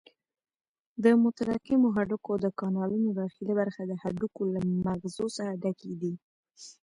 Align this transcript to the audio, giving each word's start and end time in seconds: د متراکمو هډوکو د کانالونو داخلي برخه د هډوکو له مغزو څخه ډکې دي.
د 1.03 1.05
متراکمو 1.23 1.87
هډوکو 1.95 2.31
د 2.43 2.45
کانالونو 2.59 3.09
داخلي 3.21 3.53
برخه 3.59 3.81
د 3.85 3.91
هډوکو 4.03 4.41
له 4.53 4.59
مغزو 4.85 5.25
څخه 5.37 5.53
ډکې 5.61 5.93
دي. 6.01 6.13